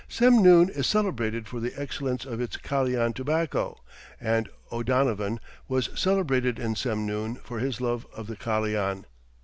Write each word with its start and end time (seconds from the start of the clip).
Semnoon 0.07 0.69
is 0.69 0.87
celebrated 0.87 1.47
for 1.47 1.59
the 1.59 1.79
excellence 1.79 2.25
of 2.25 2.41
its 2.41 2.57
kalian 2.57 3.13
tobacco, 3.13 3.77
and 4.19 4.49
O'Donovan 4.71 5.39
was 5.67 5.91
celebrated 5.93 6.57
in 6.57 6.73
Semnoon 6.75 7.35
for 7.35 7.59
his 7.59 7.79
love 7.79 8.07
of 8.11 8.25
the 8.25 8.35
kalian. 8.35 9.05